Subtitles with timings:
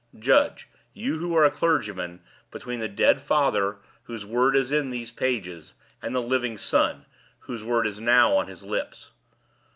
[0.17, 5.11] Judge, you who are a clergyman, between the dead father, whose word is in these
[5.11, 7.05] pages, and the living son,
[7.41, 9.11] whose word is now on his lips!